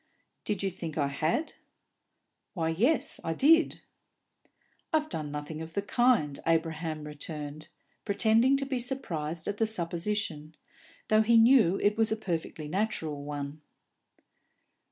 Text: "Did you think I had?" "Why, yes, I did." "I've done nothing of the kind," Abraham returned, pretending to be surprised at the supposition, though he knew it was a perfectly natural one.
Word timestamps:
"Did 0.45 0.63
you 0.63 0.71
think 0.71 0.97
I 0.97 1.09
had?" 1.09 1.53
"Why, 2.55 2.69
yes, 2.69 3.21
I 3.23 3.35
did." 3.35 3.81
"I've 4.91 5.09
done 5.09 5.29
nothing 5.29 5.61
of 5.61 5.75
the 5.75 5.83
kind," 5.83 6.39
Abraham 6.47 7.03
returned, 7.03 7.67
pretending 8.03 8.57
to 8.57 8.65
be 8.65 8.79
surprised 8.79 9.47
at 9.47 9.57
the 9.57 9.67
supposition, 9.67 10.55
though 11.09 11.21
he 11.21 11.37
knew 11.37 11.79
it 11.79 11.97
was 11.97 12.11
a 12.11 12.17
perfectly 12.17 12.67
natural 12.67 13.23
one. 13.23 13.61